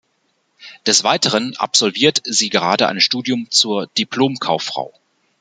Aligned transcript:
Des 0.87 1.03
Weiteren 1.03 1.55
absolviert 1.57 2.21
sie 2.25 2.49
gerade 2.49 2.87
ein 2.87 2.99
Studium 2.99 3.51
zur 3.51 3.85
Diplom-Kauffrau. 3.85 4.91